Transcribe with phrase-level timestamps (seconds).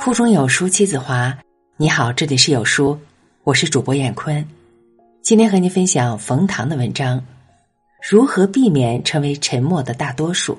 [0.00, 1.38] 腹中有书妻子华，
[1.76, 2.98] 你好，这里是有书，
[3.44, 4.42] 我是主播闫坤，
[5.20, 7.22] 今天和您分享冯唐的文章，
[8.08, 10.56] 如何避免成为沉默的大多数。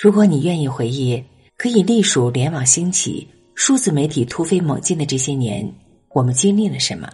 [0.00, 1.20] 如果你愿意回忆，
[1.56, 3.26] 可以隶属联网兴起、
[3.56, 5.68] 数字媒体突飞猛进的这些年，
[6.10, 7.12] 我们经历了什么？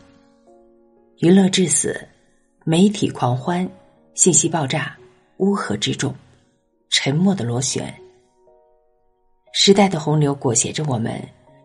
[1.20, 1.98] 娱乐至死，
[2.66, 3.66] 媒体狂欢，
[4.12, 4.94] 信息爆炸，
[5.38, 6.14] 乌合之众，
[6.90, 7.90] 沉默的螺旋。
[9.52, 11.20] 时代的洪流裹挟着我们，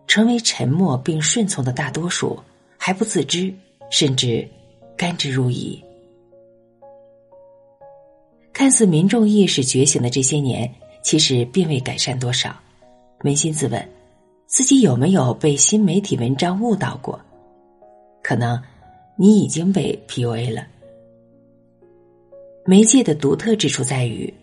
[0.08, 2.40] 成为沉默并顺从的大多数，
[2.78, 3.54] 还不自知，
[3.92, 4.48] 甚至
[4.98, 5.82] 甘之如饴。
[8.52, 10.72] 看似民众意识觉醒的这些年，
[11.04, 12.56] 其实并未改善多少。
[13.20, 13.90] 扪心自问，
[14.48, 17.20] 自己有没有被新媒体文章误导过？
[18.22, 18.62] 可能
[19.18, 20.66] 你已经被 PUA 了。
[22.66, 24.34] 媒介的独特之处在于。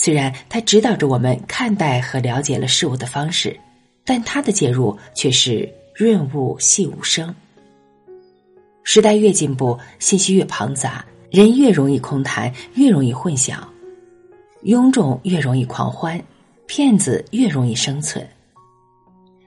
[0.00, 3.58] 虽然它指导着我们看待和了解了事物的方式，
[4.04, 7.34] 但它的介入却是润物细无声。
[8.84, 13.56] 时代越进步，信息越庞杂，人越容易空谈，越容易混淆，
[14.62, 16.22] 庸众越容易狂欢，
[16.68, 18.24] 骗子越容易生存。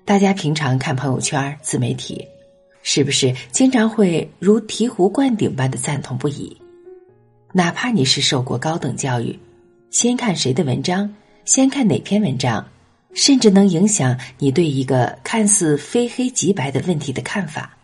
[0.03, 2.27] 大家平常看朋友圈、自媒体，
[2.83, 6.57] 是不是经常会如醍醐灌顶般的赞同不已？
[7.53, 9.39] 哪怕你是受过高等教育。
[9.91, 12.65] 先看谁的文章，先看哪篇文章，
[13.13, 17.77] 甚至能影响你对一个看似非黑即白的问题的看法。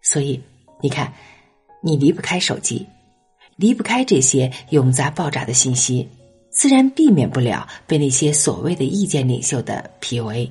[0.00, 0.40] 所以，
[0.80, 1.12] 你看，
[1.82, 2.86] 你离不开手机，
[3.56, 6.08] 离不开这些永杂爆炸的信息，
[6.50, 10.48] 自然避免不了被那些所谓的意见领袖的 PUA。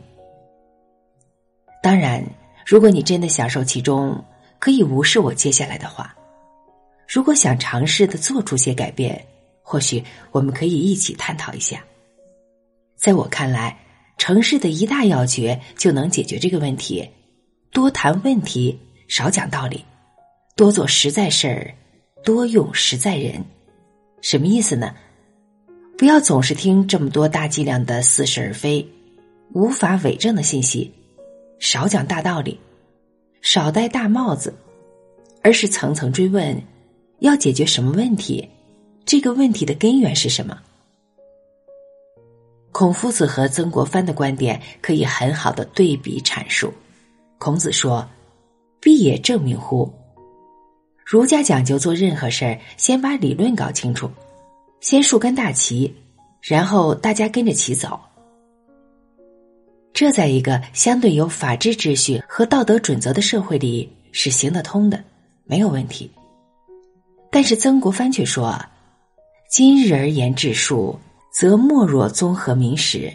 [1.82, 2.22] 当然，
[2.66, 4.22] 如果你真的享受其中，
[4.60, 6.14] 可以无视我接下来的话。
[7.08, 9.26] 如果想尝试的做出些改变。
[9.72, 11.86] 或许我们可以一起探讨一下。
[12.96, 13.78] 在我看来，
[14.18, 17.08] 城市的一大要诀就能解决这个问题：
[17.72, 19.78] 多谈问题，少讲道理；
[20.56, 21.76] 多做实在事儿，
[22.24, 23.46] 多用实在人。
[24.22, 24.96] 什么意思呢？
[26.00, 28.84] 不要总是听这么多大剂量的似是而非、
[29.54, 30.92] 无法伪证的信息，
[31.60, 32.60] 少讲大道理，
[33.44, 34.52] 少戴大帽子，
[35.44, 36.60] 而是层层追问：
[37.20, 38.50] 要解决什么问题？
[39.10, 40.56] 这个问题的根源是什么？
[42.72, 46.72] 孔夫子和曾国藩的观点可以很好的对比阐述。
[47.40, 48.08] 孔子说
[48.80, 49.92] ：“必也正名乎？”
[51.04, 54.12] 儒家讲究做任何事儿，先把理论搞清楚，
[54.80, 55.92] 先竖根大旗，
[56.40, 58.00] 然后大家跟着旗走。
[59.92, 65.04] 这在一个相对有法治秩序和道德准则的社会里是行得通的，
[65.46, 66.12] 没有问题。
[67.32, 68.56] 但是曾国藩却说。
[69.50, 71.00] 今日而言治术，
[71.32, 73.12] 则莫若综合明史。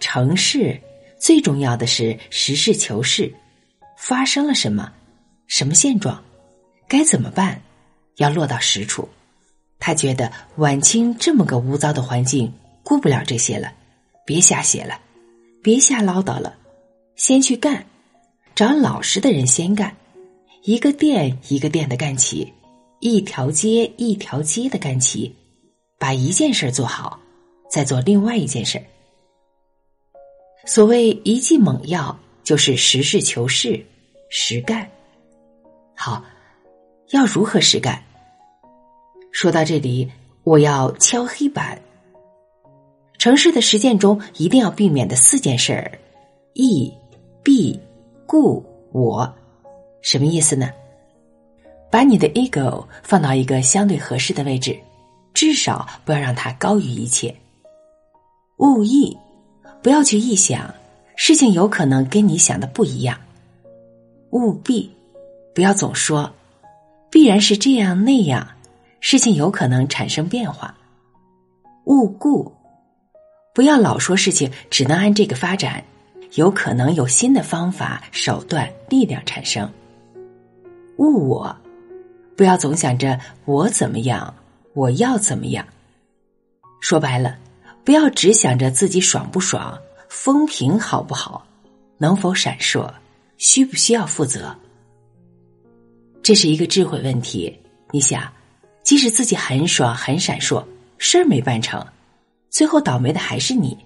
[0.00, 0.80] 成事
[1.16, 3.32] 最重要的是实事求是，
[3.96, 4.92] 发生了什么，
[5.46, 6.20] 什么现状，
[6.88, 7.62] 该怎么办，
[8.16, 9.08] 要落到实处。
[9.78, 12.52] 他觉得晚清这么个污糟的环境，
[12.82, 13.72] 顾不了这些了，
[14.26, 14.98] 别瞎写了，
[15.62, 16.56] 别瞎唠叨了，
[17.14, 17.86] 先去干，
[18.56, 19.96] 找老实的人先干，
[20.64, 22.52] 一个店一个店的干起。
[23.04, 25.30] 一条街一条街的干齐，
[25.98, 27.20] 把一件事做好，
[27.70, 28.82] 再做另外一件事。
[30.64, 33.84] 所谓一剂猛药，就是实事求是，
[34.30, 34.90] 实干。
[35.94, 36.24] 好，
[37.10, 38.02] 要如何实干？
[39.32, 40.10] 说到这里，
[40.42, 41.78] 我要敲黑板。
[43.18, 45.98] 城市的实践中，一定要避免的四件事儿：
[46.54, 46.90] 义、
[47.42, 47.78] 必、
[48.24, 49.30] 故、我。
[50.00, 50.70] 什么意思呢？
[51.94, 54.76] 把你的 ego 放到一个相对合适的位置，
[55.32, 57.32] 至少不要让它高于一切。
[58.56, 59.16] 勿意，
[59.80, 60.74] 不要去臆想，
[61.14, 63.16] 事情有可能跟你想的不一样。
[64.30, 64.92] 务必，
[65.54, 66.28] 不要总说
[67.12, 68.44] 必然是这样那样，
[68.98, 70.76] 事情有可能产生变化。
[71.84, 72.52] 勿固，
[73.54, 75.84] 不要老说事情只能按这个发展，
[76.34, 79.70] 有可能有新的方法、手段、力量产生。
[80.96, 81.56] 勿我。
[82.36, 84.34] 不要总想着我怎么样，
[84.72, 85.64] 我要怎么样。
[86.80, 87.38] 说白了，
[87.84, 89.78] 不要只想着自己爽不爽，
[90.08, 91.46] 风评好不好，
[91.96, 92.92] 能否闪烁，
[93.38, 94.54] 需不需要负责。
[96.22, 97.56] 这是一个智慧问题。
[97.90, 98.32] 你想，
[98.82, 100.64] 即使自己很爽很闪烁，
[100.98, 101.86] 事儿没办成，
[102.50, 103.78] 最后倒霉的还是你。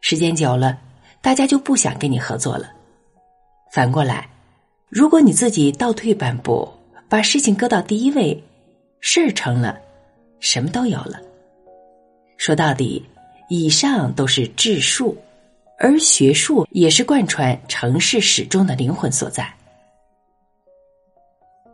[0.00, 0.78] 时间久了，
[1.20, 2.72] 大家就不想跟你合作了。
[3.70, 4.28] 反过来，
[4.88, 6.72] 如果你自己倒退半步。
[7.08, 8.42] 把事情搁到第一位，
[9.00, 9.78] 事儿成了，
[10.40, 11.20] 什么都有了。
[12.36, 13.04] 说到底，
[13.48, 15.16] 以上都是治术，
[15.78, 19.48] 而学术也是贯穿城市始终的灵魂所在。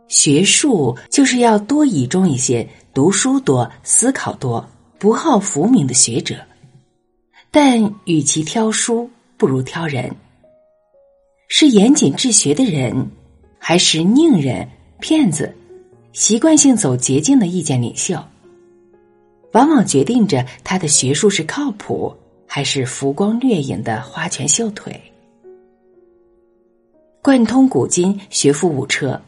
[0.07, 4.63] 学术就是要多倚重一些读书多、思考多、
[4.99, 6.35] 不好浮名的学者，
[7.49, 10.15] 但与其挑书，不如挑人。
[11.47, 13.09] 是严谨治学的人，
[13.57, 14.67] 还是佞人、
[15.03, 15.53] 骗子，
[16.13, 18.17] 习惯性走捷径的意见领袖，
[19.51, 22.15] 往往决定着他的学术是靠谱，
[22.47, 24.97] 还是浮光掠影的花拳绣腿。
[27.21, 29.21] 贯通古今，学富五车，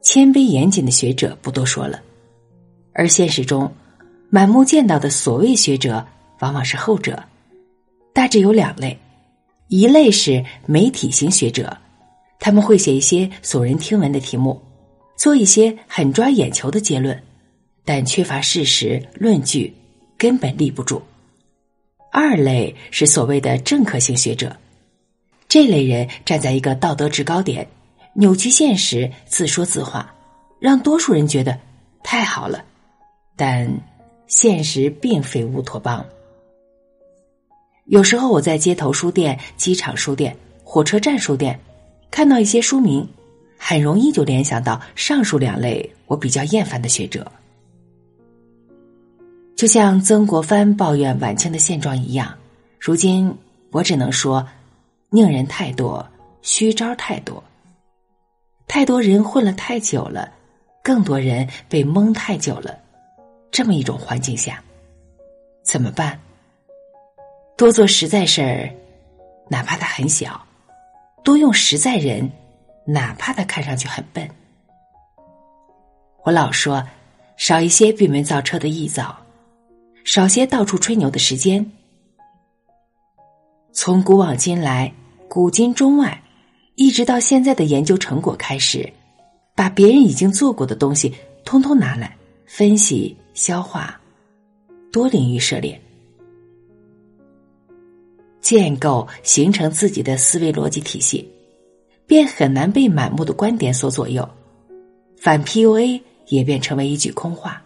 [0.00, 2.00] 谦卑严谨的学者不多说了，
[2.92, 3.68] 而现实中，
[4.28, 6.06] 满目见到的所谓学者，
[6.38, 7.20] 往往是后者，
[8.14, 8.96] 大致有两类。
[9.66, 11.76] 一类是媒体型学者，
[12.38, 14.60] 他们会写一些耸人听闻的题目，
[15.20, 17.22] 做一些很抓眼球的结论，
[17.84, 19.70] 但缺乏事实论据，
[20.16, 21.02] 根本立不住。
[22.10, 24.56] 二类是所谓的政客型学者，
[25.46, 27.68] 这类人站在一个道德制高点，
[28.14, 30.10] 扭曲现实，自说自话，
[30.58, 31.58] 让多数人觉得
[32.02, 32.64] 太好了，
[33.36, 33.70] 但
[34.26, 36.02] 现实并非乌托邦。
[37.84, 40.34] 有时候我在街头书店、机场书店、
[40.64, 41.60] 火车站书店
[42.10, 43.06] 看到一些书名，
[43.62, 47.30] 很容易就联想到上述两类我比较厌烦的学者。
[49.54, 52.34] 就像曾国藩抱怨晚清的现状一样，
[52.78, 53.32] 如今
[53.70, 54.48] 我只能说，
[55.10, 56.04] 宁人太多，
[56.40, 57.44] 虚招太多，
[58.66, 60.32] 太多人混了太久了，
[60.82, 62.78] 更多人被蒙太久了，
[63.50, 64.64] 这么一种环境下，
[65.62, 66.18] 怎么办？
[67.58, 68.70] 多做实在事儿，
[69.50, 70.30] 哪怕他很小；
[71.22, 72.28] 多用实在人，
[72.92, 74.28] 哪怕他看上去很笨。
[76.24, 76.84] 我老说，
[77.36, 79.16] 少一些闭门造车的臆造，
[80.04, 81.64] 少些到处吹牛的时间。
[83.72, 84.92] 从古往今来，
[85.28, 86.20] 古今中外，
[86.74, 88.92] 一直到现在的研究成果开始，
[89.54, 91.14] 把别人已经做过的东西
[91.44, 93.98] 通通拿来分析、消化，
[94.90, 95.80] 多领域涉猎。
[98.40, 101.30] 建构形成自己的思维逻辑体系，
[102.10, 104.28] 便很难被满目的观点所左右，
[105.16, 107.62] 反 PUA 也便成为一句空话。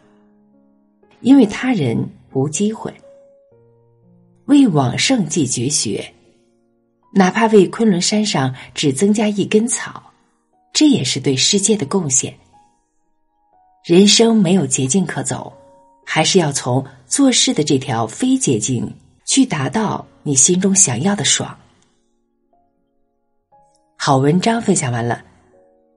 [1.22, 2.92] 因为他人无机会
[4.44, 6.12] 为往圣继绝学，
[7.14, 10.12] 哪怕为昆仑山上只增加一根草，
[10.74, 12.34] 这也是对世界的贡献。
[13.82, 15.50] 人生没有捷径可走，
[16.04, 18.92] 还是要从做事的这条非捷径
[19.24, 20.06] 去达到。
[20.22, 21.58] 你心中想要的爽。
[24.06, 25.24] 好文章分享完了，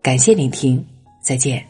[0.02, 0.82] 感谢聆听，
[1.22, 1.62] 再见。